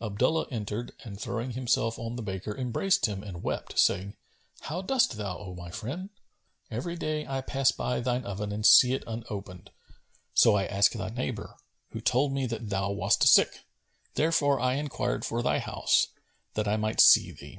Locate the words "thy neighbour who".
10.96-12.00